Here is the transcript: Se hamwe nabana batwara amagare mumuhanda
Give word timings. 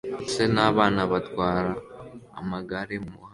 Se 0.31 0.41
hamwe 0.43 0.53
nabana 0.55 1.01
batwara 1.11 1.71
amagare 2.39 2.95
mumuhanda 3.03 3.29